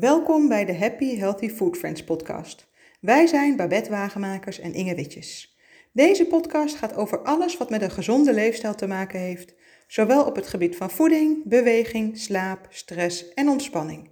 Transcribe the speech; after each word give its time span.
Welkom 0.00 0.48
bij 0.48 0.64
de 0.64 0.74
Happy 0.74 1.16
Healthy 1.16 1.48
Food 1.48 1.76
Friends 1.76 2.04
podcast. 2.04 2.66
Wij 3.00 3.26
zijn 3.26 3.56
Babette 3.56 3.90
Wagenmakers 3.90 4.60
en 4.60 4.74
Inge 4.74 4.94
Witjes. 4.94 5.56
Deze 5.92 6.26
podcast 6.26 6.76
gaat 6.76 6.96
over 6.96 7.22
alles 7.22 7.56
wat 7.56 7.70
met 7.70 7.82
een 7.82 7.90
gezonde 7.90 8.32
leefstijl 8.32 8.74
te 8.74 8.86
maken 8.86 9.20
heeft, 9.20 9.54
zowel 9.86 10.24
op 10.24 10.36
het 10.36 10.46
gebied 10.46 10.76
van 10.76 10.90
voeding, 10.90 11.42
beweging, 11.44 12.18
slaap, 12.18 12.66
stress 12.70 13.34
en 13.34 13.48
ontspanning. 13.48 14.10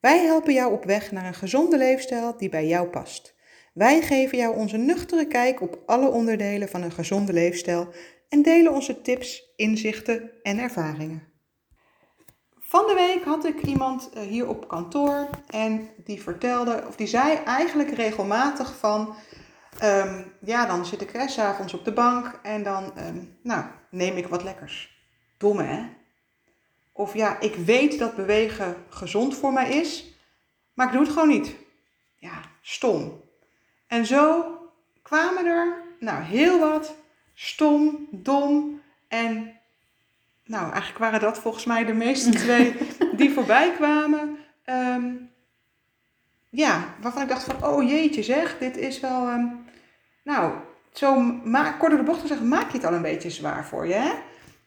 Wij 0.00 0.18
helpen 0.18 0.52
jou 0.52 0.72
op 0.72 0.84
weg 0.84 1.12
naar 1.12 1.26
een 1.26 1.34
gezonde 1.34 1.76
leefstijl 1.76 2.36
die 2.36 2.48
bij 2.48 2.66
jou 2.66 2.88
past. 2.88 3.34
Wij 3.74 4.02
geven 4.02 4.38
jou 4.38 4.56
onze 4.56 4.76
nuchtere 4.76 5.26
kijk 5.26 5.60
op 5.60 5.82
alle 5.86 6.08
onderdelen 6.08 6.68
van 6.68 6.82
een 6.82 6.92
gezonde 6.92 7.32
leefstijl 7.32 7.88
en 8.28 8.42
delen 8.42 8.72
onze 8.72 9.00
tips, 9.00 9.52
inzichten 9.56 10.30
en 10.42 10.58
ervaringen. 10.58 11.27
Van 12.68 12.86
de 12.86 12.94
week 12.94 13.24
had 13.24 13.44
ik 13.44 13.62
iemand 13.62 14.10
eh, 14.10 14.22
hier 14.22 14.48
op 14.48 14.68
kantoor 14.68 15.28
en 15.46 15.90
die 16.04 16.22
vertelde, 16.22 16.84
of 16.86 16.96
die 16.96 17.06
zei 17.06 17.34
eigenlijk 17.34 17.90
regelmatig 17.90 18.76
van, 18.78 19.14
ehm, 19.78 20.22
ja, 20.40 20.66
dan 20.66 20.86
zit 20.86 21.00
ik 21.00 21.22
s 21.26 21.32
s'avonds 21.32 21.74
op 21.74 21.84
de 21.84 21.92
bank 21.92 22.40
en 22.42 22.62
dan, 22.62 22.96
ehm, 22.96 23.24
nou, 23.42 23.64
neem 23.90 24.16
ik 24.16 24.26
wat 24.26 24.42
lekkers. 24.42 25.02
Domme, 25.38 25.62
hè? 25.62 25.82
Of 26.92 27.14
ja, 27.14 27.40
ik 27.40 27.54
weet 27.54 27.98
dat 27.98 28.16
bewegen 28.16 28.76
gezond 28.88 29.36
voor 29.36 29.52
mij 29.52 29.70
is, 29.70 30.14
maar 30.74 30.86
ik 30.86 30.92
doe 30.92 31.02
het 31.02 31.12
gewoon 31.12 31.28
niet. 31.28 31.56
Ja, 32.16 32.40
stom. 32.60 33.20
En 33.86 34.06
zo 34.06 34.44
kwamen 35.02 35.46
er, 35.46 35.82
nou, 36.00 36.22
heel 36.22 36.58
wat 36.58 36.94
stom, 37.34 38.08
dom 38.10 38.82
en 39.08 39.57
nou, 40.48 40.64
eigenlijk 40.64 40.98
waren 40.98 41.20
dat 41.20 41.38
volgens 41.38 41.64
mij 41.64 41.84
de 41.84 41.92
meeste 41.92 42.30
twee 42.30 42.76
die 43.16 43.32
voorbij 43.32 43.72
kwamen. 43.72 44.36
Ehm, 44.64 45.04
ja, 46.48 46.94
waarvan 47.00 47.22
ik 47.22 47.28
dacht 47.28 47.44
van, 47.44 47.64
oh 47.64 47.88
jeetje 47.88 48.22
zeg, 48.22 48.58
dit 48.58 48.76
is 48.76 49.00
wel, 49.00 49.28
ehm, 49.28 49.46
nou, 50.24 50.52
zo 50.92 51.20
maak, 51.44 51.78
kort 51.78 51.90
door 51.90 52.00
de 52.00 52.06
bocht 52.06 52.20
gezegd, 52.20 52.42
maak 52.42 52.70
je 52.70 52.76
het 52.76 52.86
al 52.86 52.92
een 52.92 53.02
beetje 53.02 53.30
zwaar 53.30 53.66
voor 53.66 53.86
je, 53.86 53.94
hè? 53.94 54.10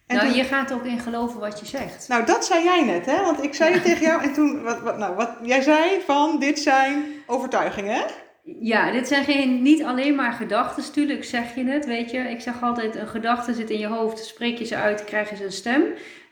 En 0.08 0.18
nou, 0.18 0.36
je 0.36 0.44
gaat 0.44 0.72
ook 0.72 0.86
in 0.86 1.00
geloven 1.00 1.40
wat 1.40 1.60
je 1.60 1.66
zegt. 1.66 2.08
Nou, 2.08 2.26
dat 2.26 2.46
zei 2.46 2.64
jij 2.64 2.84
net, 2.84 3.06
hè? 3.06 3.22
Want 3.22 3.44
ik 3.44 3.54
zei 3.54 3.74
het 3.74 3.84
tegen 3.84 4.06
jou 4.06 4.22
en 4.22 4.34
toen, 4.34 4.64
wat, 4.64 4.82
wat, 4.82 4.98
nou, 4.98 5.16
wat 5.16 5.32
jij 5.44 5.62
zei 5.62 6.02
van, 6.06 6.40
dit 6.40 6.60
zijn 6.60 7.04
overtuigingen, 7.26 7.96
hè? 7.96 8.04
Ja, 8.44 8.92
dit 8.92 9.08
zijn 9.08 9.24
geen, 9.24 9.62
niet 9.62 9.84
alleen 9.84 10.16
maar 10.16 10.34
gedachten. 10.34 10.84
Natuurlijk 10.84 11.24
zeg 11.24 11.56
je 11.56 11.64
het, 11.64 11.86
weet 11.86 12.12
je. 12.12 12.18
Ik 12.18 12.42
zeg 12.42 12.62
altijd, 12.62 12.96
een 12.96 13.08
gedachte 13.08 13.54
zit 13.54 13.70
in 13.70 13.80
je 13.80 13.88
hoofd, 13.88 14.26
spreek 14.26 14.58
je 14.58 14.66
ze 14.66 14.76
uit, 14.76 15.04
krijg 15.04 15.30
je 15.30 15.36
ze 15.36 15.44
een 15.44 15.52
stem. 15.52 15.84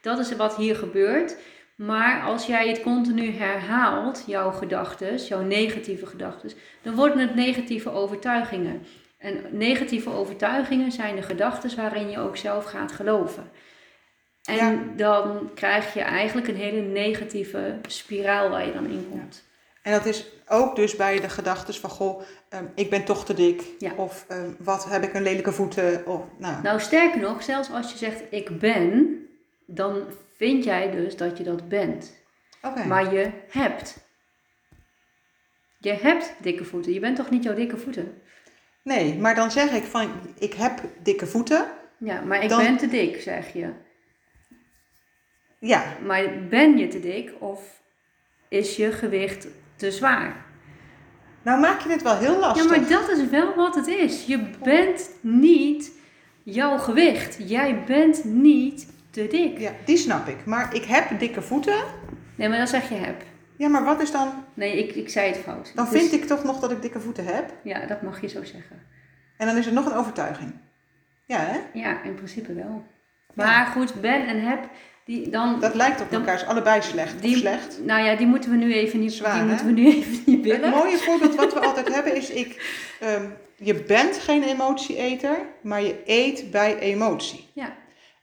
Dat 0.02 0.20
is 0.20 0.36
wat 0.36 0.56
hier 0.56 0.76
gebeurt. 0.76 1.38
Maar 1.76 2.22
als 2.22 2.46
jij 2.46 2.68
het 2.68 2.82
continu 2.82 3.32
herhaalt, 3.32 4.24
jouw 4.28 4.52
gedachten, 4.52 5.16
jouw 5.16 5.42
negatieve 5.42 6.06
gedachten, 6.06 6.52
dan 6.82 6.96
worden 6.96 7.20
het 7.20 7.36
negatieve 7.36 7.92
overtuigingen. 7.92 8.86
En 9.18 9.44
negatieve 9.52 10.10
overtuigingen 10.10 10.92
zijn 10.92 11.16
de 11.16 11.22
gedachten 11.22 11.76
waarin 11.76 12.10
je 12.10 12.20
ook 12.20 12.38
zelf 12.38 12.66
gaat 12.66 12.92
geloven. 12.92 13.52
En 14.44 14.94
dan 14.96 15.50
krijg 15.54 15.94
je 15.94 16.02
eigenlijk 16.02 16.48
een 16.48 16.56
hele 16.56 16.82
negatieve 16.82 17.78
spiraal 17.88 18.50
waar 18.50 18.66
je 18.66 18.74
dan 18.74 18.86
in 18.86 19.08
komt. 19.10 19.49
En 19.90 19.96
dat 19.96 20.06
is 20.06 20.26
ook 20.48 20.76
dus 20.76 20.96
bij 20.96 21.20
de 21.20 21.30
gedachten 21.30 21.74
van, 21.74 21.90
goh, 21.90 22.22
ehm, 22.50 22.66
ik 22.76 22.90
ben 22.90 23.06
toch 23.06 23.26
te 23.26 23.34
dik. 23.34 23.64
Of 23.96 24.26
um, 24.32 24.56
wat 24.60 24.90
heb 24.90 25.04
ik 25.04 25.14
een 25.14 25.22
lelijke 25.22 25.52
voeten. 25.52 26.06
Of, 26.06 26.22
nou. 26.38 26.62
nou, 26.62 26.80
sterker 26.80 27.20
nog, 27.20 27.44
zelfs 27.44 27.72
als 27.72 27.92
je 27.92 27.98
zegt 27.98 28.24
ik 28.30 28.60
ben, 28.60 29.18
dan 29.66 30.04
vind 30.36 30.64
jij 30.64 30.92
dus 30.92 31.18
dat 31.18 31.38
je 31.38 31.44
dat 31.44 31.70
bent. 31.70 32.14
Okay. 32.62 32.86
Maar 32.86 33.14
je 33.14 33.32
hebt. 33.50 34.08
Je 35.80 35.94
hebt 35.94 36.34
dikke 36.42 36.66
voeten. 36.66 36.94
Je 36.94 37.00
bent 37.00 37.16
toch 37.16 37.30
niet 37.30 37.44
jouw 37.44 37.56
dikke 37.56 37.78
voeten? 37.78 38.22
Nee, 38.84 39.18
maar 39.18 39.36
dan 39.36 39.52
zeg 39.52 39.72
ik 39.72 39.84
van, 39.84 40.10
ik 40.40 40.54
heb 40.54 40.82
dikke 41.04 41.28
voeten. 41.28 41.66
Ja, 41.98 42.22
maar 42.22 42.44
ik 42.44 42.50
ben 42.50 42.78
te 42.78 42.88
dik, 42.88 43.22
zeg 43.22 43.54
je. 43.54 43.74
Ja. 45.60 45.98
Maar 46.06 46.48
ben 46.50 46.78
je 46.78 46.88
te 46.88 47.00
dik 47.00 47.34
of 47.40 47.82
is 48.48 48.76
je 48.76 48.92
gewicht 48.92 49.48
te 49.80 49.92
zwaar. 49.92 50.36
Nou 51.42 51.60
maak 51.60 51.82
je 51.82 51.90
dit 51.90 52.02
wel 52.02 52.18
heel 52.18 52.40
lastig. 52.40 52.64
Ja, 52.64 52.78
maar 52.80 52.90
dat 52.90 53.10
is 53.10 53.30
wel 53.30 53.56
wat 53.56 53.76
het 53.76 53.88
is. 53.88 54.26
Je 54.26 54.50
bent 54.64 55.10
niet 55.22 55.92
jouw 56.44 56.78
gewicht. 56.78 57.38
Jij 57.50 57.84
bent 57.84 58.24
niet 58.24 58.88
te 59.10 59.28
dik. 59.28 59.58
Ja, 59.58 59.72
die 59.86 59.98
snap 59.98 60.28
ik. 60.28 60.46
Maar 60.46 60.76
ik 60.76 60.84
heb 60.84 61.20
dikke 61.20 61.42
voeten. 61.42 61.84
Nee, 62.36 62.50
maar 62.50 62.58
dan 62.58 62.68
zeg 62.68 62.90
je 62.90 62.96
heb. 62.96 63.24
Ja, 63.56 63.68
maar 63.68 63.84
wat 63.84 64.02
is 64.02 64.12
dan... 64.12 64.30
Nee, 64.54 64.84
ik, 64.84 64.96
ik 64.96 65.10
zei 65.10 65.28
het 65.32 65.38
fout. 65.38 65.72
Dan 65.76 65.88
vind 65.88 66.12
ik 66.12 66.26
toch 66.26 66.44
nog 66.44 66.60
dat 66.60 66.72
ik 66.72 66.82
dikke 66.82 67.00
voeten 67.00 67.26
heb? 67.26 67.54
Ja, 67.64 67.86
dat 67.86 68.02
mag 68.02 68.22
je 68.22 68.28
zo 68.28 68.44
zeggen. 68.44 68.82
En 69.38 69.48
dan 69.48 69.58
is 69.58 69.66
er 69.66 69.74
nog 69.74 69.86
een 69.86 69.98
overtuiging. 69.98 70.54
Ja, 71.26 71.40
hè? 71.40 71.80
Ja, 71.80 72.04
in 72.04 72.16
principe 72.16 72.54
wel. 72.54 72.86
Maar 73.34 73.66
goed, 73.66 74.02
ben 74.02 74.28
en 74.28 74.42
heb 74.42 74.70
die 75.10 75.30
dan, 75.30 75.60
dat 75.60 75.76
lijkt 75.76 76.02
op 76.02 76.12
elkaar, 76.12 76.36
is 76.36 76.46
allebei 76.46 76.82
slecht. 76.82 77.22
Die, 77.22 77.38
slecht. 77.38 77.80
Nou 77.84 78.04
ja, 78.04 78.16
die 78.16 78.28
moeten 78.28 78.50
we 78.50 78.56
nu 78.56 78.74
even 78.74 79.00
niet, 79.00 79.14
Zwaar, 79.14 79.34
die 79.34 79.44
moeten 79.44 79.66
we 79.66 79.72
nu 79.72 79.88
even 79.96 80.24
niet 80.26 80.44
willen. 80.44 80.64
Het 80.64 80.84
mooie 80.84 80.98
voorbeeld 80.98 81.36
wat 81.36 81.54
we 81.54 81.60
altijd 81.60 81.94
hebben 81.94 82.16
is, 82.16 82.30
ik, 82.30 82.78
um, 83.04 83.34
je 83.56 83.84
bent 83.84 84.18
geen 84.18 84.44
emotieeter, 84.44 85.38
maar 85.62 85.82
je 85.82 86.02
eet 86.06 86.52
bij 86.52 86.80
emotie. 86.80 87.50
Ja. 87.54 87.76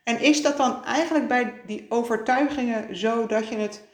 En 0.02 0.20
is 0.20 0.42
dat 0.42 0.56
dan 0.56 0.84
eigenlijk 0.84 1.28
bij 1.28 1.54
die 1.66 1.86
overtuigingen 1.88 2.96
zo 2.96 3.26
dat 3.26 3.48
je 3.48 3.56
het, 3.56 3.84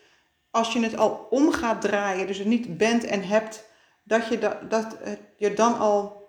als 0.50 0.72
je 0.72 0.80
het 0.80 0.96
al 0.96 1.26
om 1.30 1.52
gaat 1.52 1.80
draaien, 1.80 2.26
dus 2.26 2.38
het 2.38 2.46
niet 2.46 2.76
bent 2.76 3.04
en 3.04 3.22
hebt, 3.22 3.64
dat 4.04 4.28
je, 4.28 4.38
dat, 4.38 4.70
dat 4.70 4.96
je 5.36 5.54
dan 5.54 5.78
al 5.78 6.21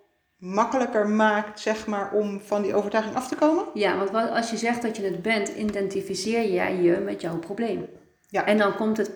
makkelijker 0.43 1.09
maakt, 1.09 1.59
zeg 1.59 1.87
maar, 1.87 2.11
om 2.11 2.41
van 2.41 2.61
die 2.61 2.75
overtuiging 2.75 3.15
af 3.15 3.27
te 3.27 3.35
komen? 3.35 3.65
Ja, 3.73 3.97
want 3.97 4.31
als 4.31 4.49
je 4.49 4.57
zegt 4.57 4.81
dat 4.81 4.97
je 4.97 5.03
het 5.03 5.21
bent, 5.21 5.49
identificeer 5.49 6.51
jij 6.51 6.75
je 6.75 6.97
met 6.97 7.21
jouw 7.21 7.37
probleem. 7.37 7.85
Ja. 8.29 8.45
En 8.45 8.57
dan 8.57 8.75
komt 8.75 8.97
het 8.97 9.11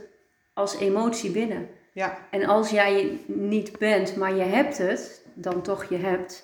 als 0.53 0.77
emotie 0.79 1.31
binnen. 1.31 1.69
Ja. 1.91 2.17
En 2.31 2.45
als 2.45 2.69
jij 2.69 3.19
niet 3.25 3.77
bent, 3.77 4.15
maar 4.15 4.35
je 4.35 4.43
hebt 4.43 4.77
het, 4.77 5.21
dan 5.33 5.61
toch 5.61 5.83
je 5.83 5.97
hebt, 5.97 6.43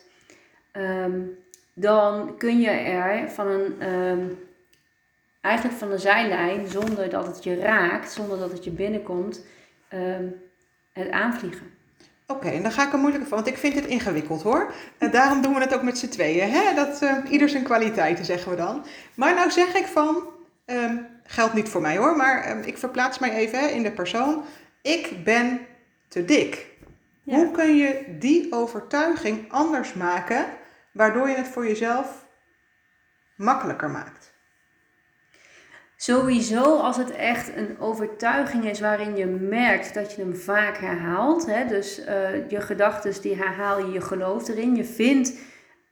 ehm, 0.72 1.22
dan 1.73 2.38
kun 2.38 2.59
je 2.59 2.69
er 2.69 3.29
van 3.29 3.47
een, 3.47 3.81
ehm, 3.81 4.27
eigenlijk 5.41 5.77
van 5.77 5.89
de 5.89 5.97
zijlijn, 5.97 6.67
zonder 6.67 7.09
dat 7.09 7.27
het 7.27 7.43
je 7.43 7.55
raakt, 7.55 8.11
zonder 8.11 8.39
dat 8.39 8.51
het 8.51 8.63
je 8.63 8.72
binnenkomt, 8.72 9.45
um, 9.93 10.41
het 10.91 11.09
aanvliegen. 11.09 11.72
Oké, 12.33 12.49
en 12.49 12.61
dan 12.61 12.71
ga 12.71 12.85
ik 12.85 12.94
er 12.94 12.99
moeilijker 12.99 13.29
van, 13.29 13.38
want 13.38 13.49
ik 13.49 13.57
vind 13.57 13.75
het 13.75 13.85
ingewikkeld 13.85 14.41
hoor. 14.41 14.73
En 14.97 15.11
daarom 15.11 15.41
doen 15.41 15.53
we 15.53 15.59
het 15.59 15.73
ook 15.73 15.81
met 15.81 15.97
z'n 15.97 16.07
tweeën. 16.07 16.51
Hè? 16.51 16.73
Dat, 16.75 17.01
uh, 17.01 17.17
ieder 17.29 17.49
zijn 17.49 17.63
kwaliteiten, 17.63 18.25
zeggen 18.25 18.51
we 18.51 18.57
dan. 18.57 18.85
Maar 19.16 19.33
nou 19.33 19.51
zeg 19.51 19.73
ik 19.73 19.85
van, 19.85 20.23
um, 20.66 21.07
geldt 21.23 21.53
niet 21.53 21.69
voor 21.69 21.81
mij 21.81 21.97
hoor, 21.97 22.16
maar 22.16 22.51
um, 22.51 22.61
ik 22.61 22.77
verplaats 22.77 23.19
mij 23.19 23.31
even 23.31 23.59
hè, 23.59 23.67
in 23.67 23.83
de 23.83 23.91
persoon. 23.91 24.43
Ik 24.81 25.23
ben 25.23 25.59
te 26.07 26.25
dik. 26.25 26.67
Hoe 27.23 27.51
kun 27.51 27.75
je 27.75 28.16
die 28.19 28.47
overtuiging 28.51 29.51
anders 29.51 29.93
maken, 29.93 30.45
waardoor 30.91 31.29
je 31.29 31.35
het 31.35 31.47
voor 31.47 31.67
jezelf 31.67 32.25
makkelijker 33.35 33.89
maakt? 33.89 34.22
Sowieso 36.03 36.78
als 36.78 36.97
het 36.97 37.12
echt 37.12 37.56
een 37.56 37.80
overtuiging 37.80 38.66
is 38.66 38.80
waarin 38.80 39.16
je 39.16 39.25
merkt 39.25 39.94
dat 39.94 40.14
je 40.14 40.22
hem 40.22 40.36
vaak 40.36 40.78
herhaalt. 40.78 41.46
Hè? 41.46 41.68
Dus 41.68 42.00
uh, 42.00 42.50
je 42.50 42.62
gedachten 42.62 43.22
die 43.22 43.36
herhaal 43.36 43.80
je, 43.80 43.91
je 43.91 44.02
gelooft 44.02 44.47
erin. 44.47 44.75
Je 44.75 44.86
vindt 44.86 45.34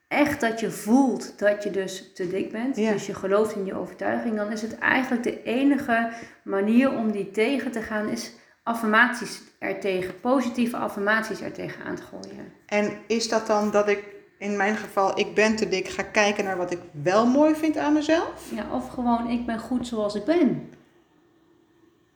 echt 0.07 0.41
dat 0.41 0.59
je 0.59 0.71
voelt 0.71 1.39
dat 1.39 1.63
je 1.63 1.71
dus 1.71 2.13
te 2.13 2.27
dik 2.27 2.51
bent. 2.51 2.75
Dus 2.75 3.05
je 3.05 3.13
gelooft 3.13 3.55
in 3.55 3.65
je 3.65 3.75
overtuiging. 3.75 4.35
Dan 4.35 4.51
is 4.51 4.61
het 4.61 4.77
eigenlijk 4.77 5.23
de 5.23 5.43
enige 5.43 6.09
manier 6.43 6.91
om 6.97 7.11
die 7.11 7.31
tegen 7.31 7.71
te 7.71 7.81
gaan 7.81 8.09
is 8.09 8.31
affirmaties 8.63 9.41
ertegen. 9.59 10.19
Positieve 10.19 10.77
affirmaties 10.77 11.41
ertegen 11.41 11.83
aan 11.83 11.95
te 11.95 12.03
gooien. 12.03 12.53
En 12.65 12.97
is 13.07 13.29
dat 13.29 13.47
dan 13.47 13.71
dat 13.71 13.89
ik 13.89 14.20
in 14.41 14.57
mijn 14.57 14.75
geval, 14.75 15.19
ik 15.19 15.33
ben 15.33 15.55
te 15.55 15.69
dik, 15.69 15.87
ga 15.87 16.03
kijken 16.03 16.43
naar 16.43 16.57
wat 16.57 16.71
ik 16.71 16.79
wel 17.03 17.27
mooi 17.27 17.55
vind 17.55 17.77
aan 17.77 17.93
mezelf. 17.93 18.51
Ja, 18.55 18.65
of 18.71 18.87
gewoon, 18.87 19.29
ik 19.29 19.45
ben 19.45 19.59
goed 19.59 19.87
zoals 19.87 20.15
ik 20.15 20.25
ben. 20.25 20.69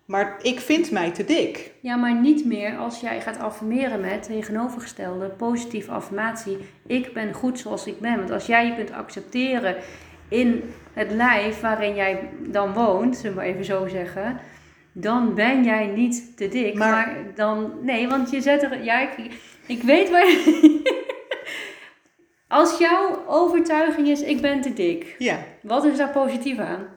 Maar 0.05 0.35
ik 0.41 0.59
vind 0.59 0.91
mij 0.91 1.11
te 1.11 1.25
dik. 1.25 1.71
Ja, 1.79 1.95
maar 1.95 2.15
niet 2.15 2.45
meer 2.45 2.77
als 2.77 2.99
jij 2.99 3.21
gaat 3.21 3.39
affirmeren 3.39 4.01
met 4.01 4.23
tegenovergestelde 4.23 5.29
positieve 5.29 5.91
affirmatie. 5.91 6.57
Ik 6.87 7.13
ben 7.13 7.33
goed 7.33 7.59
zoals 7.59 7.87
ik 7.87 7.99
ben. 7.99 8.17
Want 8.17 8.31
als 8.31 8.45
jij 8.45 8.65
je 8.65 8.75
kunt 8.75 8.91
accepteren 8.91 9.75
in 10.29 10.73
het 10.93 11.11
lijf 11.11 11.61
waarin 11.61 11.95
jij 11.95 12.29
dan 12.39 12.73
woont, 12.73 13.15
zullen 13.15 13.31
we 13.31 13.37
maar 13.37 13.49
even 13.49 13.65
zo 13.65 13.87
zeggen. 13.87 14.39
Dan 14.91 15.35
ben 15.35 15.63
jij 15.63 15.85
niet 15.87 16.37
te 16.37 16.47
dik. 16.47 16.73
Maar, 16.75 16.91
maar 16.91 17.15
dan, 17.35 17.73
nee, 17.81 18.07
want 18.07 18.29
je 18.29 18.41
zet 18.41 18.63
er, 18.63 18.83
ja, 18.83 19.01
ik, 19.01 19.33
ik 19.65 19.83
weet 19.83 20.09
waar 20.09 20.25
je, 20.25 21.03
Als 22.55 22.77
jouw 22.77 23.23
overtuiging 23.27 24.07
is, 24.07 24.21
ik 24.21 24.41
ben 24.41 24.61
te 24.61 24.73
dik. 24.73 25.15
Ja. 25.17 25.37
Wat 25.61 25.85
is 25.85 25.97
daar 25.97 26.09
positief 26.11 26.57
aan? 26.59 26.87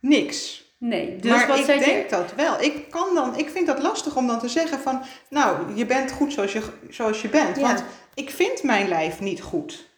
Niks. 0.00 0.68
Nee, 0.78 1.16
dus 1.16 1.30
maar 1.30 1.46
wat 1.48 1.58
ik 1.58 1.66
denk 1.66 1.84
je? 1.84 2.04
dat 2.08 2.34
wel. 2.36 2.60
Ik, 2.62 2.90
kan 2.90 3.14
dan, 3.14 3.36
ik 3.38 3.48
vind 3.50 3.66
dat 3.66 3.82
lastig 3.82 4.16
om 4.16 4.26
dan 4.26 4.38
te 4.38 4.48
zeggen 4.48 4.78
van... 4.78 5.02
Nou, 5.28 5.56
je 5.74 5.86
bent 5.86 6.12
goed 6.12 6.32
zoals 6.32 6.52
je, 6.52 6.62
zoals 6.88 7.22
je 7.22 7.28
bent. 7.28 7.56
Ja. 7.56 7.62
Want 7.62 7.84
ik 8.14 8.30
vind 8.30 8.62
mijn 8.62 8.88
lijf 8.88 9.20
niet 9.20 9.42
goed. 9.42 9.88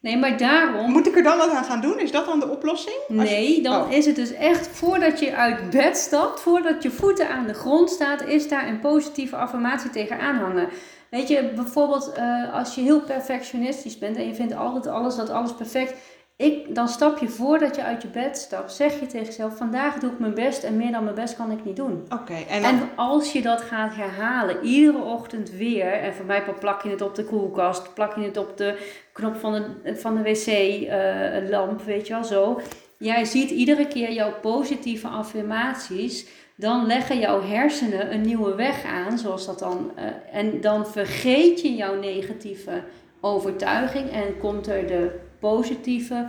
Nee, 0.00 0.16
maar 0.16 0.36
daarom 0.36 0.90
Moet 0.90 1.06
ik 1.06 1.16
er 1.16 1.22
dan 1.22 1.38
wat 1.38 1.50
aan 1.50 1.64
gaan 1.64 1.80
doen? 1.80 1.98
Is 1.98 2.10
dat 2.10 2.26
dan 2.26 2.40
de 2.40 2.48
oplossing? 2.48 2.96
Je- 3.08 3.14
Nee, 3.14 3.62
dan 3.62 3.82
Oh. 3.82 3.92
is 3.92 4.06
het 4.06 4.16
dus 4.16 4.32
echt 4.32 4.68
voordat 4.68 5.20
je 5.20 5.34
uit 5.36 5.70
bed 5.70 5.96
stapt, 5.96 6.40
voordat 6.40 6.82
je 6.82 6.90
voeten 6.90 7.28
aan 7.28 7.46
de 7.46 7.54
grond 7.54 7.90
staat, 7.90 8.22
is 8.26 8.48
daar 8.48 8.68
een 8.68 8.80
positieve 8.80 9.36
affirmatie 9.36 9.90
tegen 9.90 10.18
aanhangen. 10.18 10.68
Weet 11.10 11.28
je, 11.28 11.52
bijvoorbeeld 11.54 12.12
eh, 12.12 12.54
als 12.54 12.74
je 12.74 12.80
heel 12.80 13.00
perfectionistisch 13.00 13.98
bent 13.98 14.16
en 14.16 14.26
je 14.26 14.34
vindt 14.34 14.54
altijd 14.54 14.86
alles 14.86 15.16
dat 15.16 15.30
alles 15.30 15.54
perfect, 15.54 15.94
ik, 16.40 16.74
dan 16.74 16.88
stap 16.88 17.18
je 17.18 17.28
voordat 17.28 17.76
je 17.76 17.82
uit 17.82 18.02
je 18.02 18.08
bed 18.08 18.38
stapt, 18.38 18.72
zeg 18.72 19.00
je 19.00 19.06
tegen 19.06 19.26
jezelf, 19.26 19.56
vandaag 19.56 19.98
doe 19.98 20.10
ik 20.10 20.18
mijn 20.18 20.34
best 20.34 20.62
en 20.62 20.76
meer 20.76 20.92
dan 20.92 21.04
mijn 21.04 21.14
best 21.14 21.36
kan 21.36 21.50
ik 21.50 21.64
niet 21.64 21.76
doen. 21.76 22.06
Oké, 22.08 22.34
en 22.48 22.62
dan... 22.62 22.70
En 22.70 22.88
als 22.96 23.32
je 23.32 23.42
dat 23.42 23.60
gaat 23.60 23.94
herhalen, 23.94 24.64
iedere 24.64 25.02
ochtend 25.02 25.50
weer, 25.50 25.92
en 25.92 26.14
voor 26.14 26.24
mij 26.24 26.42
plak 26.58 26.82
je 26.82 26.88
het 26.88 27.02
op 27.02 27.14
de 27.14 27.24
koelkast, 27.24 27.94
plak 27.94 28.16
je 28.16 28.22
het 28.22 28.36
op 28.36 28.56
de 28.56 28.78
knop 29.12 29.36
van 29.36 29.52
de, 29.52 29.96
van 29.96 30.14
de 30.14 30.22
wc-lamp, 30.22 31.82
weet 31.82 32.06
je 32.06 32.12
wel 32.12 32.24
zo. 32.24 32.60
Jij 32.98 33.24
ziet 33.24 33.50
iedere 33.50 33.86
keer 33.86 34.12
jouw 34.12 34.32
positieve 34.40 35.08
affirmaties, 35.08 36.26
dan 36.60 36.86
leggen 36.86 37.18
jouw 37.18 37.42
hersenen 37.42 38.12
een 38.14 38.20
nieuwe 38.20 38.54
weg 38.54 38.84
aan, 38.84 39.18
zoals 39.18 39.46
dat 39.46 39.58
dan. 39.58 39.92
eh, 39.96 40.04
en 40.32 40.60
dan 40.60 40.86
vergeet 40.86 41.60
je 41.60 41.74
jouw 41.74 41.98
negatieve 42.00 42.82
overtuiging 43.20 44.10
en 44.10 44.38
komt 44.38 44.66
er 44.66 44.86
de 44.86 45.18
positieve 45.40 46.28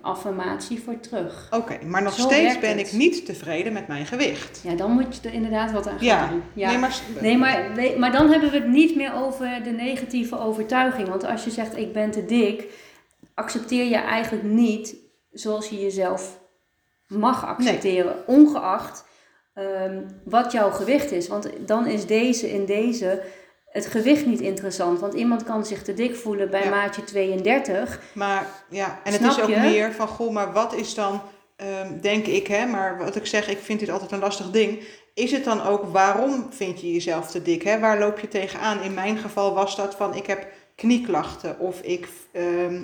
affirmatie 0.00 0.80
voor 0.80 1.00
terug. 1.00 1.48
Oké, 1.50 1.78
maar 1.84 2.02
nog 2.02 2.12
Zo 2.14 2.22
steeds 2.22 2.58
ben 2.58 2.78
het. 2.78 2.86
ik 2.86 2.92
niet 2.92 3.26
tevreden 3.26 3.72
met 3.72 3.88
mijn 3.88 4.06
gewicht. 4.06 4.60
Ja, 4.64 4.74
dan 4.74 4.90
moet 4.90 5.16
je 5.22 5.28
er 5.28 5.34
inderdaad 5.34 5.72
wat 5.72 5.86
aan 5.88 5.98
gaan 5.98 6.06
Ja, 6.06 6.28
doen. 6.28 6.42
nee, 6.52 6.78
maar... 6.78 7.00
Nee, 7.20 7.36
maar, 7.38 7.70
nee, 7.76 7.96
maar 7.98 8.12
dan 8.12 8.30
hebben 8.30 8.50
we 8.50 8.56
het 8.56 8.68
niet 8.68 8.96
meer 8.96 9.14
over 9.14 9.60
de 9.64 9.70
negatieve 9.70 10.38
overtuiging. 10.38 11.08
Want 11.08 11.24
als 11.24 11.44
je 11.44 11.50
zegt 11.50 11.76
ik 11.76 11.92
ben 11.92 12.10
te 12.10 12.24
dik, 12.26 12.64
accepteer 13.34 13.84
je 13.84 13.96
eigenlijk 13.96 14.44
niet 14.44 14.96
zoals 15.32 15.68
je 15.68 15.80
jezelf 15.80 16.38
mag 17.06 17.44
accepteren. 17.46 18.14
Ongeacht 18.26 19.04
ehm, 19.58 20.00
wat 20.24 20.52
jouw 20.52 20.70
gewicht 20.70 21.12
is. 21.12 21.28
Want 21.28 21.48
dan 21.66 21.86
is 21.86 22.06
deze 22.06 22.50
in 22.52 22.64
deze 22.64 23.22
het 23.68 23.86
gewicht 23.86 24.26
niet 24.26 24.40
interessant. 24.40 25.00
Want 25.00 25.14
iemand 25.14 25.44
kan 25.44 25.66
zich 25.66 25.82
te 25.82 25.94
dik 25.94 26.16
voelen 26.16 26.50
bij 26.50 26.62
Ja. 26.64 26.70
maatje 26.70 27.04
32. 27.04 28.00
Maar 28.12 28.46
ja, 28.70 28.98
en 29.04 29.12
het 29.12 29.20
Snap 29.20 29.30
is 29.30 29.40
ook 29.42 29.48
je? 29.48 29.56
meer 29.56 29.92
van, 29.92 30.08
goh, 30.08 30.32
maar 30.32 30.52
wat 30.52 30.74
is 30.74 30.94
dan, 30.94 31.20
ehm, 31.56 32.00
denk 32.00 32.26
ik, 32.26 32.46
hè, 32.46 32.66
maar 32.66 32.98
wat 32.98 33.16
ik 33.16 33.26
zeg, 33.26 33.48
ik 33.48 33.58
vind 33.58 33.80
dit 33.80 33.90
altijd 33.90 34.12
een 34.12 34.18
lastig 34.18 34.50
ding. 34.50 34.82
Is 35.14 35.30
het 35.32 35.44
dan 35.44 35.62
ook, 35.66 35.84
waarom 35.92 36.46
vind 36.50 36.80
je 36.80 36.92
jezelf 36.92 37.30
te 37.30 37.42
dik? 37.42 37.62
Hè? 37.62 37.78
Waar 37.78 37.98
loop 37.98 38.18
je 38.18 38.28
tegenaan? 38.28 38.82
In 38.82 38.94
mijn 38.94 39.18
geval 39.18 39.54
was 39.54 39.76
dat 39.76 39.94
van, 39.94 40.14
ik 40.14 40.26
heb 40.26 40.46
knieklachten 40.76 41.58
of 41.58 41.80
ik, 41.80 42.08
ehm, 42.32 42.82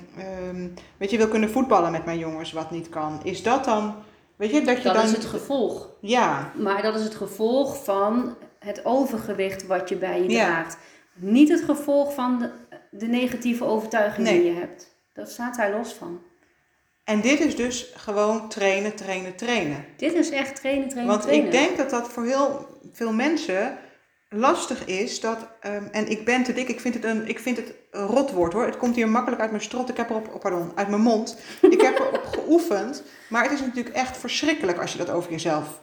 weet 0.97 1.11
je, 1.11 1.17
wil 1.17 1.29
kunnen 1.29 1.51
voetballen 1.51 1.93
met 1.93 2.05
mijn 2.05 2.19
jongens, 2.19 2.53
wat 2.53 2.71
niet 2.71 2.89
kan. 2.89 3.21
Is 3.23 3.43
dat 3.43 3.65
dan, 3.65 3.95
weet 4.37 4.51
je, 4.51 4.63
dat 4.63 4.77
je 4.77 4.83
Dat 4.83 4.95
dan... 4.95 5.05
is 5.05 5.13
het 5.13 5.25
gevolg. 5.25 5.89
Ja, 6.01 6.53
Maar 6.55 6.83
dat 6.83 6.95
is 6.95 7.03
het 7.05 7.15
gevolg 7.15 7.85
van 7.85 8.37
het 8.59 8.85
overgewicht 8.85 9.67
wat 9.67 9.89
je 9.89 9.97
bij 9.97 10.23
je 10.23 10.29
Ja. 10.31 10.45
draagt. 10.45 10.77
Niet 11.15 11.49
het 11.49 11.61
gevolg 11.61 12.15
van 12.15 12.39
de, 12.39 12.51
de 12.91 13.07
negatieve 13.07 13.65
overtuiging 13.65 14.27
Nee. 14.27 14.43
die 14.43 14.53
je 14.53 14.59
hebt. 14.59 14.95
Dat 15.13 15.31
staat 15.31 15.57
daar 15.57 15.71
los 15.71 15.93
van. 15.93 16.21
en 17.05 17.21
dit 17.21 17.41
is 17.41 17.57
dus 17.57 17.93
gewoon 17.97 18.49
trainen, 18.49 18.95
trainen, 18.95 19.35
trainen. 19.37 19.85
Dit 19.97 20.13
is 20.15 20.31
echt 20.31 20.57
trainen, 20.57 20.89
trainen, 20.89 21.11
Want 21.13 21.23
trainen. 21.23 21.47
ik 21.47 21.53
denk 21.53 21.77
dat 21.77 21.91
dat 21.91 22.09
voor 22.09 22.25
heel 22.25 22.67
veel 22.93 23.13
mensen 23.13 23.79
lastig 24.35 24.85
is. 24.87 25.21
Dat, 25.21 25.39
ehm, 25.61 25.85
en 25.93 26.09
ik 26.09 26.25
ben 26.25 26.43
te 26.43 26.53
dik, 26.53 26.69
ik 26.69 26.81
vind 26.81 26.95
het 26.95 27.05
een, 27.05 27.29
ik 27.29 27.39
vind 27.39 27.57
het 27.57 27.75
een 27.91 28.07
rotwoord 28.07 28.53
hoor. 28.53 28.65
Het 28.67 28.77
komt 28.77 28.97
hier 28.97 29.09
makkelijk 29.09 29.41
uit 29.43 29.51
mijn 29.51 29.63
strot, 29.63 29.89
ik 29.89 29.97
heb 29.97 30.11
erop, 30.11 30.37
pardon, 30.41 30.73
uit 30.75 30.89
mijn 30.89 31.03
mond. 31.03 31.37
Ik 31.61 31.81
heb 31.81 31.99
erop 31.99 32.25
geoefend. 32.25 33.03
Maar 33.29 33.43
het 33.43 33.53
is 33.53 33.61
natuurlijk 33.61 33.95
echt 33.97 34.17
verschrikkelijk 34.17 34.79
als 34.81 34.93
je 34.93 34.99
dat 34.99 35.11
over 35.11 35.31
jezelf 35.31 35.83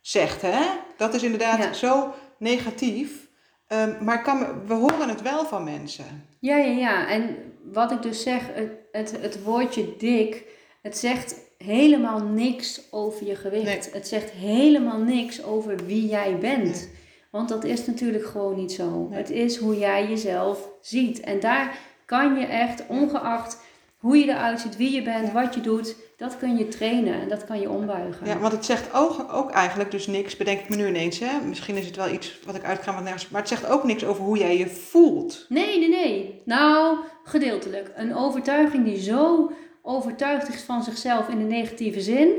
zegt. 0.00 0.42
Hè? 0.42 0.60
Dat 0.96 1.14
is 1.14 1.22
inderdaad 1.22 1.58
Ja. 1.58 1.72
zo 1.72 2.14
negatief. 2.38 3.28
Ehm, 3.66 4.04
maar 4.04 4.22
kan, 4.22 4.46
we 4.66 4.74
horen 4.74 5.08
het 5.08 5.22
wel 5.22 5.44
van 5.46 5.64
mensen. 5.64 6.26
Ja, 6.40 6.56
ja, 6.56 6.70
ja. 6.78 7.08
En 7.08 7.36
wat 7.72 7.90
ik 7.90 8.02
dus 8.02 8.22
zeg, 8.22 8.42
het, 8.52 8.70
het, 8.92 9.10
het 9.20 9.42
woordje 9.42 9.96
dik, 9.98 10.44
het 10.82 10.98
zegt 10.98 11.34
helemaal 11.58 12.20
niks 12.20 12.80
over 12.90 13.26
je 13.26 13.36
gewicht. 13.36 13.64
Nee. 13.64 13.80
Het 13.92 14.08
zegt 14.08 14.30
helemaal 14.30 14.98
niks 14.98 15.44
over 15.44 15.76
wie 15.86 16.06
jij 16.08 16.38
bent. 16.38 16.64
Nee. 16.64 16.98
Want 17.30 17.48
dat 17.48 17.64
is 17.64 17.86
natuurlijk 17.86 18.26
gewoon 18.26 18.56
niet 18.56 18.72
zo. 18.72 19.06
Nee. 19.08 19.18
Het 19.18 19.30
is 19.30 19.56
hoe 19.56 19.78
jij 19.78 20.08
jezelf 20.08 20.68
ziet. 20.80 21.20
En 21.20 21.40
daar 21.40 21.78
kan 22.04 22.38
je 22.38 22.46
echt, 22.46 22.82
ongeacht 22.88 23.58
hoe 23.98 24.16
je 24.16 24.28
eruit 24.28 24.60
ziet, 24.60 24.76
wie 24.76 24.92
je 24.94 25.02
bent, 25.02 25.26
Ja. 25.26 25.32
wat 25.32 25.54
je 25.54 25.60
doet, 25.60 25.96
dat 26.16 26.36
kun 26.36 26.56
je 26.56 26.68
trainen 26.68 27.20
en 27.20 27.28
dat 27.28 27.44
kan 27.44 27.60
je 27.60 27.70
ombuigen. 27.70 28.26
Ja, 28.26 28.38
want 28.38 28.52
het 28.52 28.64
zegt 28.64 28.94
ook, 28.94 29.32
ook 29.32 29.50
eigenlijk 29.50 29.90
dus 29.90 30.06
niks, 30.06 30.36
bedenk 30.36 30.60
ik 30.60 30.68
me 30.68 30.76
nu 30.76 30.86
ineens. 30.86 31.18
Hè? 31.18 31.40
Misschien 31.44 31.76
is 31.76 31.86
het 31.86 31.96
wel 31.96 32.08
iets 32.08 32.40
wat 32.46 32.54
ik 32.54 32.64
uitga 32.64 32.92
van 32.92 33.02
nergens. 33.02 33.28
Maar 33.28 33.40
het 33.40 33.48
zegt 33.50 33.66
ook 33.66 33.84
niks 33.84 34.04
over 34.04 34.24
hoe 34.24 34.38
jij 34.38 34.58
je 34.58 34.66
voelt. 34.66 35.46
Nee, 35.48 35.78
nee, 35.78 35.88
nee. 35.88 36.42
Nou, 36.44 36.98
gedeeltelijk. 37.24 37.90
Een 37.94 38.14
overtuiging 38.16 38.84
die 38.84 39.00
zo 39.02 39.50
overtuigd 39.82 40.48
is 40.48 40.62
van 40.62 40.82
zichzelf 40.82 41.28
in 41.28 41.38
de 41.38 41.44
negatieve 41.44 42.00
zin, 42.00 42.30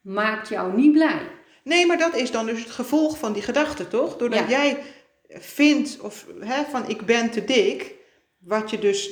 maakt 0.00 0.48
jou 0.48 0.76
niet 0.76 0.92
blij. 0.92 1.20
Nee, 1.64 1.86
maar 1.86 1.98
dat 1.98 2.14
is 2.16 2.30
dan 2.30 2.46
dus 2.46 2.58
het 2.62 2.70
gevolg 2.70 3.18
van 3.18 3.32
die 3.32 3.42
gedachte, 3.42 3.88
toch? 3.88 4.16
Doordat 4.16 4.38
Ja. 4.38 4.46
jij 4.48 4.78
vindt 5.28 6.00
of, 6.00 6.26
hè, 6.40 6.62
van 6.70 6.88
ik 6.88 7.06
ben 7.06 7.30
te 7.30 7.44
dik, 7.44 7.94
wat 8.38 8.70
je 8.70 8.78
dus, 8.78 9.10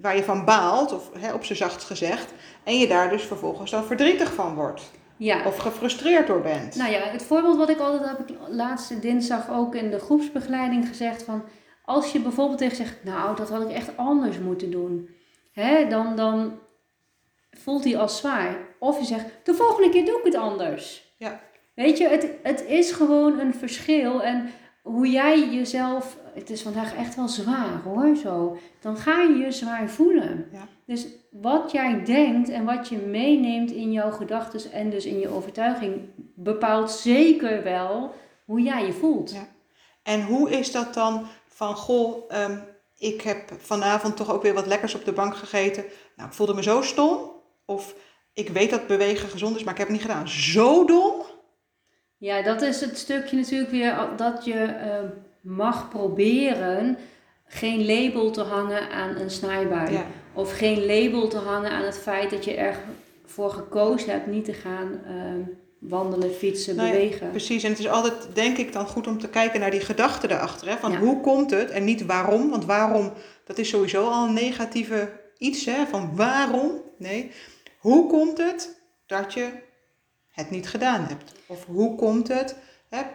waar 0.00 0.16
je 0.16 0.24
van 0.24 0.44
baalt, 0.44 0.92
of 0.92 1.10
hè, 1.18 1.32
op 1.32 1.44
zijn 1.44 1.58
zachtst 1.58 1.86
gezegd, 1.86 2.32
en 2.64 2.78
je 2.78 2.86
daar 2.86 3.10
dus 3.10 3.22
vervolgens 3.22 3.70
dan 3.70 3.84
verdrietig 3.84 4.32
van 4.34 4.54
wordt. 4.54 4.82
Ja. 5.16 5.46
Of 5.46 5.56
gefrustreerd 5.56 6.26
door 6.26 6.40
bent. 6.40 6.74
Nou 6.74 6.90
ja, 6.90 7.00
het 7.00 7.22
voorbeeld 7.22 7.56
wat 7.56 7.68
ik 7.68 7.78
altijd 7.78 8.16
heb 8.16 8.28
ik 8.28 8.36
laatste 8.48 8.98
dinsdag 8.98 9.50
ook 9.50 9.74
in 9.74 9.90
de 9.90 9.98
groepsbegeleiding 9.98 10.88
gezegd 10.88 11.22
van 11.22 11.42
als 11.84 12.12
je 12.12 12.20
bijvoorbeeld 12.20 12.58
tegen 12.58 12.76
zegt, 12.76 13.04
nou 13.04 13.36
dat 13.36 13.48
had 13.48 13.62
ik 13.62 13.70
echt 13.70 13.96
anders 13.96 14.38
moeten 14.38 14.70
doen, 14.70 15.08
hè, 15.52 15.88
dan, 15.88 16.16
dan 16.16 16.58
voelt 17.50 17.84
hij 17.84 17.98
als 17.98 18.18
zwaar. 18.18 18.56
Of 18.78 18.98
je 18.98 19.04
zegt, 19.04 19.24
de 19.44 19.54
volgende 19.54 19.88
keer 19.90 20.04
doe 20.04 20.18
ik 20.18 20.24
het 20.24 20.34
anders. 20.34 21.14
Ja. 21.16 21.40
Weet 21.78 21.98
je, 21.98 22.08
het, 22.08 22.28
het 22.42 22.64
is 22.66 22.90
gewoon 22.90 23.38
een 23.38 23.54
verschil 23.54 24.22
en 24.22 24.50
hoe 24.82 25.10
jij 25.10 25.48
jezelf, 25.48 26.16
het 26.34 26.50
is 26.50 26.62
vandaag 26.62 26.96
echt 26.96 27.14
wel 27.14 27.28
zwaar 27.28 27.80
hoor, 27.84 28.16
zo, 28.16 28.58
dan 28.80 28.96
ga 28.96 29.22
je 29.22 29.36
je 29.36 29.52
zwaar 29.52 29.88
voelen. 29.88 30.48
Ja. 30.52 30.68
Dus 30.86 31.06
wat 31.30 31.70
jij 31.70 32.04
denkt 32.04 32.48
en 32.48 32.64
wat 32.64 32.88
je 32.88 32.96
meeneemt 32.96 33.70
in 33.70 33.92
jouw 33.92 34.10
gedachten 34.10 34.72
en 34.72 34.90
dus 34.90 35.04
in 35.04 35.18
je 35.18 35.28
overtuiging, 35.28 36.00
bepaalt 36.34 36.90
zeker 36.90 37.62
wel 37.62 38.14
hoe 38.44 38.62
jij 38.62 38.86
je 38.86 38.92
voelt. 38.92 39.30
Ja. 39.30 39.48
En 40.02 40.22
hoe 40.22 40.50
is 40.50 40.72
dat 40.72 40.94
dan 40.94 41.26
van, 41.48 41.74
goh, 41.74 42.24
ehm, 42.28 42.58
ik 42.96 43.20
heb 43.20 43.52
vanavond 43.58 44.16
toch 44.16 44.32
ook 44.32 44.42
weer 44.42 44.54
wat 44.54 44.66
lekkers 44.66 44.94
op 44.94 45.04
de 45.04 45.12
bank 45.12 45.36
gegeten. 45.36 45.84
Nou, 46.16 46.28
ik 46.28 46.34
voelde 46.34 46.54
me 46.54 46.62
zo 46.62 46.82
stom. 46.82 47.18
Of 47.64 47.94
ik 48.32 48.48
weet 48.48 48.70
dat 48.70 48.86
bewegen 48.86 49.28
gezond 49.28 49.56
is, 49.56 49.64
maar 49.64 49.72
ik 49.72 49.78
heb 49.78 49.88
het 49.88 49.96
niet 49.96 50.06
gedaan. 50.06 50.28
Zo 50.28 50.84
dom. 50.84 51.27
Ja, 52.18 52.42
dat 52.42 52.62
is 52.62 52.80
het 52.80 52.98
stukje 52.98 53.36
natuurlijk 53.36 53.70
weer 53.70 53.96
dat 54.16 54.44
je 54.44 54.64
eh, 54.64 54.90
mag 55.40 55.88
proberen 55.88 56.98
geen 57.46 57.86
label 57.86 58.30
te 58.30 58.42
hangen 58.42 58.90
aan 58.90 59.16
een 59.16 59.30
snijbui. 59.30 59.92
Ja. 59.92 60.06
Of 60.32 60.56
geen 60.56 60.86
label 60.86 61.28
te 61.28 61.38
hangen 61.38 61.70
aan 61.70 61.84
het 61.84 61.98
feit 61.98 62.30
dat 62.30 62.44
je 62.44 62.54
ervoor 63.24 63.50
gekozen 63.50 64.10
hebt 64.10 64.26
niet 64.26 64.44
te 64.44 64.52
gaan 64.52 65.00
ehm, 65.04 65.40
wandelen, 65.80 66.30
fietsen, 66.30 66.76
Nou 66.76 66.88
ja, 66.88 66.94
bewegen. 66.94 67.30
Precies, 67.30 67.62
en 67.62 67.70
het 67.70 67.78
is 67.78 67.88
altijd, 67.88 68.14
denk 68.32 68.56
ik, 68.56 68.72
dan 68.72 68.86
goed 68.86 69.06
om 69.06 69.18
te 69.18 69.28
kijken 69.28 69.60
naar 69.60 69.70
die 69.70 69.80
gedachte 69.80 70.26
daarachter. 70.26 70.68
Hè? 70.68 70.76
Van 70.76 70.92
Ja. 70.92 70.98
hoe 70.98 71.20
komt 71.20 71.50
het 71.50 71.70
en 71.70 71.84
niet 71.84 72.06
waarom. 72.06 72.50
Want 72.50 72.64
waarom, 72.64 73.12
dat 73.44 73.58
is 73.58 73.68
sowieso 73.68 74.08
al 74.08 74.26
een 74.26 74.34
negatieve 74.34 75.12
iets. 75.38 75.64
Hè? 75.64 75.86
Van 75.86 76.16
waarom? 76.16 76.72
Nee. 76.98 77.30
Hoe 77.78 78.08
komt 78.08 78.38
het 78.38 78.80
dat 79.06 79.34
je 79.34 79.48
het 80.38 80.50
niet 80.50 80.68
gedaan 80.68 81.04
hebt? 81.04 81.32
Of 81.46 81.64
hoe 81.66 81.96
komt 81.96 82.28
het 82.28 82.56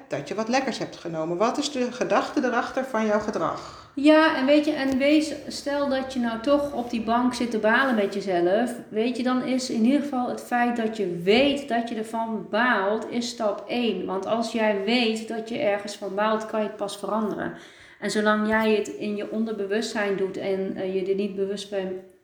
dat 0.08 0.28
je 0.28 0.36
wat 0.36 0.48
lekkers 0.48 0.78
hebt 0.78 0.96
genomen? 0.96 1.38
Wat 1.38 1.58
is 1.58 1.72
de 1.72 1.92
gedachte 1.92 2.46
erachter 2.46 2.86
van 2.86 3.06
jouw 3.06 3.20
gedrag? 3.20 3.92
Ja, 3.96 4.38
en 4.38 4.46
weet 4.46 4.66
je, 4.66 4.72
en 4.72 4.98
wees, 4.98 5.34
stel 5.48 5.90
dat 5.90 6.14
je 6.14 6.20
nou 6.20 6.40
toch 6.40 6.74
op 6.74 6.90
die 6.90 7.02
bank 7.02 7.34
zit 7.34 7.52
te 7.52 7.58
balen 7.58 7.96
met 7.96 8.14
jezelf, 8.14 8.72
weet 8.90 9.18
je, 9.18 9.24
dan 9.24 9.44
is 9.44 9.70
in 9.70 9.86
ieder 9.86 10.02
geval 10.02 10.30
het 10.30 10.42
feit 10.42 10.78
dat 10.78 10.98
je 10.98 11.22
weet 11.24 11.68
dat 11.68 11.90
je 11.90 11.96
ervan 11.96 12.48
baalt, 12.50 13.10
is 13.10 13.30
stap 13.30 13.64
1. 13.68 14.06
Want 14.06 14.26
als 14.26 14.52
jij 14.52 14.84
weet 14.86 15.28
dat 15.28 15.50
je 15.50 15.58
ergens 15.58 15.96
van 15.96 16.16
baalt, 16.16 16.46
kan 16.46 16.62
je 16.62 16.68
het 16.68 16.76
pas 16.76 16.98
veranderen. 16.98 17.54
En 18.00 18.12
zolang 18.12 18.48
jij 18.48 18.76
het 18.76 18.88
in 18.88 19.16
je 19.16 19.32
onderbewustzijn 19.32 20.18
doet 20.18 20.38
en 20.38 20.76
eh, 20.76 20.96
je 20.96 21.06
er 21.06 21.16
niet 21.16 21.36
bewust 21.36 21.76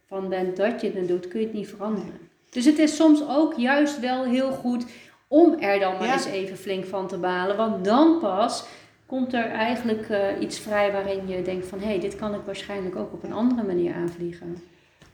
van 0.07 0.29
bent 0.29 0.57
dat 0.57 0.81
je 0.81 0.91
het 0.91 1.07
doet, 1.07 1.27
kun 1.27 1.39
je 1.39 1.45
het 1.45 1.55
niet 1.55 1.69
veranderen. 1.69 2.28
Dus 2.49 2.65
het 2.65 2.79
is 2.79 2.95
soms 2.95 3.21
ook 3.27 3.53
juist 3.57 3.99
wel 3.99 4.23
heel 4.23 4.51
goed 4.51 4.85
om 5.27 5.59
er 5.59 5.79
dan 5.79 5.97
maar 5.97 6.07
Ja. 6.07 6.13
eens 6.13 6.25
even 6.25 6.57
flink 6.57 6.85
van 6.85 7.07
te 7.07 7.17
balen. 7.17 7.57
Want 7.57 7.85
dan 7.85 8.19
pas 8.19 8.63
komt 9.05 9.33
er 9.33 9.45
eigenlijk 9.45 10.09
eh, 10.09 10.19
iets 10.39 10.59
vrij 10.59 10.91
waarin 10.91 11.27
je 11.27 11.41
denkt 11.41 11.67
van... 11.67 11.79
hé, 11.79 11.85
hey, 11.85 11.99
dit 11.99 12.15
kan 12.15 12.33
ik 12.33 12.41
waarschijnlijk 12.45 12.95
ook 12.95 13.13
op 13.13 13.23
een 13.23 13.33
andere 13.33 13.63
manier 13.63 13.93
aanvliegen. 13.93 14.57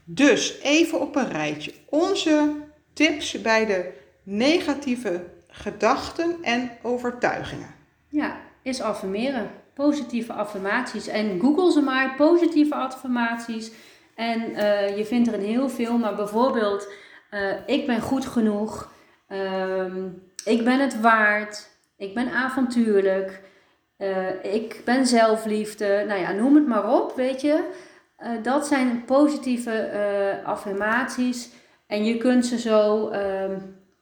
Dus 0.03 0.59
even 0.61 1.01
op 1.01 1.15
een 1.15 1.31
rijtje. 1.31 1.73
Onze 1.89 2.51
tips 2.93 3.41
bij 3.41 3.65
de 3.65 3.91
negatieve 4.23 5.23
gedachten 5.47 6.35
en 6.41 6.71
overtuigingen. 6.81 7.73
Ja, 8.09 8.37
is 8.61 8.81
affirmeren. 8.81 9.51
Positieve 9.73 10.33
affirmaties. 10.33 11.07
En 11.07 11.39
google 11.39 11.71
ze 11.71 11.81
maar, 11.81 12.15
positieve 12.15 12.75
affirmaties. 12.75 13.71
En 14.15 14.55
eh, 14.55 14.97
je 14.97 15.05
vindt 15.05 15.27
er 15.27 15.33
een 15.33 15.45
heel 15.45 15.69
veel, 15.69 15.97
maar 15.97 16.15
bijvoorbeeld... 16.15 16.87
eh, 17.29 17.51
ik 17.65 17.85
ben 17.85 18.01
goed 18.01 18.25
genoeg. 18.25 18.91
Ehm, 19.27 20.07
ik 20.45 20.63
ben 20.63 20.79
het 20.79 21.01
waard. 21.01 21.69
Ik 21.97 22.13
ben 22.13 22.31
avontuurlijk. 22.31 23.43
eh, 23.97 24.43
ik 24.53 24.81
ben 24.85 25.07
zelfliefde. 25.07 26.03
Nou 26.07 26.19
ja, 26.19 26.31
noem 26.31 26.55
het 26.55 26.67
maar 26.67 26.93
op, 26.93 27.15
weet 27.15 27.41
je. 27.41 27.69
Eh, 28.17 28.29
dat 28.43 28.67
zijn 28.67 29.05
positieve 29.05 30.41
affirmaties. 30.45 31.49
En 31.87 32.05
je 32.05 32.17
kunt 32.17 32.45
ze 32.45 32.59
zo 32.59 33.09
ehm, 33.09 33.59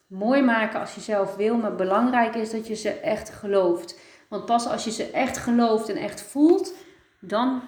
mooi 0.08 0.42
maken 0.42 0.80
als 0.80 0.96
je 0.96 1.02
zelf 1.02 1.36
wil. 1.36 1.58
Maar 1.58 1.76
belangrijk 1.76 2.36
is 2.36 2.52
dat 2.52 2.68
je 2.68 2.76
ze 2.76 2.90
echt 2.90 3.30
gelooft. 3.30 4.00
Want 4.30 4.46
pas 4.46 4.68
als 4.68 4.84
je 4.84 4.92
ze 4.92 5.12
echt 5.12 5.38
gelooft 5.38 5.90
en 5.90 5.96
echt 5.98 6.22
voelt, 6.22 6.74
dan 7.20 7.62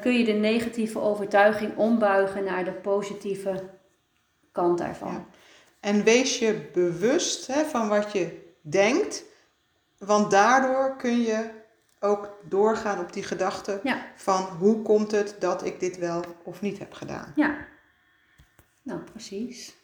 kun 0.00 0.18
je 0.18 0.24
de 0.24 0.32
negatieve 0.32 1.00
overtuiging 1.00 1.76
ombuigen 1.76 2.44
naar 2.44 2.64
de 2.64 2.72
positieve 2.72 3.62
kant 4.52 4.78
daarvan. 4.78 5.12
Ja. 5.12 5.24
En 5.80 6.04
wees 6.04 6.38
je 6.38 6.68
bewust 6.72 7.46
hè, 7.46 7.64
van 7.64 7.88
wat 7.88 8.12
je 8.12 8.52
denkt, 8.60 9.24
want 9.98 10.30
daardoor 10.30 10.96
kun 10.96 11.20
je 11.20 11.50
ook 12.00 12.36
doorgaan 12.48 13.00
op 13.00 13.12
die 13.12 13.22
gedachte 13.22 13.80
Ja. 13.82 14.06
van 14.16 14.42
hoe 14.42 14.82
komt 14.82 15.10
het 15.10 15.36
dat 15.38 15.64
ik 15.64 15.80
dit 15.80 15.98
wel 15.98 16.24
of 16.42 16.60
niet 16.60 16.78
heb 16.78 16.92
gedaan. 16.92 17.32
Ja, 17.36 17.56
nou 18.82 19.00
precies. 19.00 19.76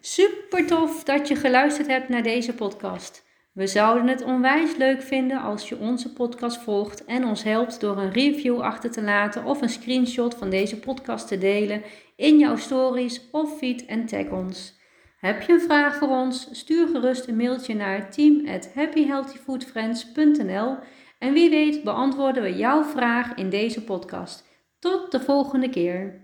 Super 0.00 0.66
tof 0.66 1.04
dat 1.04 1.28
je 1.28 1.36
geluisterd 1.36 1.86
hebt 1.86 2.08
naar 2.08 2.22
deze 2.22 2.54
podcast. 2.54 3.22
We 3.52 3.66
zouden 3.66 4.06
het 4.08 4.22
onwijs 4.22 4.76
leuk 4.76 5.02
vinden 5.02 5.40
als 5.40 5.68
je 5.68 5.78
onze 5.78 6.12
podcast 6.12 6.56
volgt 6.62 7.04
en 7.04 7.24
ons 7.24 7.42
helpt 7.42 7.80
door 7.80 7.98
een 7.98 8.12
review 8.12 8.60
achter 8.60 8.90
te 8.90 9.02
laten 9.02 9.44
of 9.44 9.62
een 9.62 9.68
screenshot 9.68 10.34
van 10.34 10.50
deze 10.50 10.78
podcast 10.78 11.28
te 11.28 11.38
delen 11.38 11.82
in 12.16 12.38
jouw 12.38 12.56
stories 12.56 13.30
of 13.30 13.58
feed 13.58 13.86
en 13.86 14.06
tag 14.06 14.30
ons. 14.30 14.82
Heb 15.18 15.42
je 15.42 15.52
een 15.52 15.60
vraag 15.60 15.96
voor 15.96 16.08
ons? 16.08 16.48
Stuur 16.52 16.88
gerust 16.88 17.28
een 17.28 17.36
mailtje 17.36 17.74
naar 17.74 18.10
team@happyhealthyfoodfriends.nl 18.10 20.76
en 21.18 21.32
wie 21.32 21.50
weet 21.50 21.84
beantwoorden 21.84 22.42
we 22.42 22.56
jouw 22.56 22.82
vraag 22.82 23.34
in 23.34 23.50
deze 23.50 23.84
podcast. 23.84 24.48
Tot 24.78 25.12
de 25.12 25.20
volgende 25.20 25.68
keer. 25.68 26.23